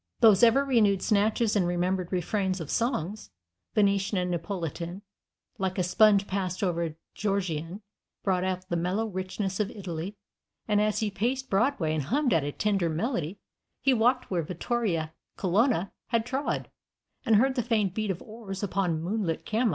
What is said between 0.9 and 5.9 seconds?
snatches and remembered refrains of songs, Venetian and Neapolitan, like a